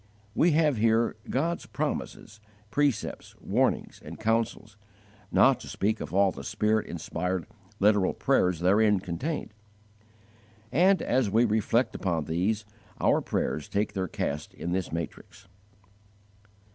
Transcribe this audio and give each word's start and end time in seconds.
We 0.33 0.53
have 0.53 0.77
here 0.77 1.15
God's 1.29 1.67
promises, 1.67 2.39
precepts, 2.71 3.35
warnings, 3.39 4.01
and 4.03 4.19
counsels, 4.19 4.75
not 5.31 5.59
to 5.59 5.67
speak 5.67 6.01
of 6.01 6.11
all 6.11 6.31
the 6.31 6.43
Spirit 6.43 6.87
inspired 6.87 7.45
literal 7.79 8.15
prayers 8.15 8.61
therein 8.61 8.99
contained; 8.99 9.53
and, 10.71 11.03
as 11.03 11.29
we 11.29 11.45
reflect 11.45 11.93
upon 11.93 12.25
these, 12.25 12.65
our 12.99 13.21
prayers 13.21 13.69
take 13.69 13.93
their 13.93 14.07
cast 14.07 14.55
in 14.55 14.71
this 14.71 14.91
matrix. 14.91 15.47